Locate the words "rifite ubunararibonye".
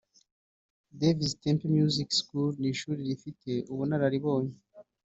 3.09-4.55